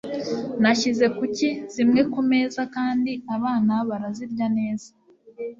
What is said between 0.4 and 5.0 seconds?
nashyize kuki zimwe kumeza kandi abana barazirya neza